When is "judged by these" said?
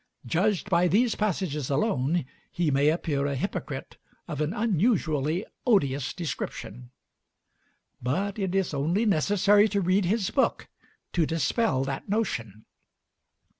0.25-1.13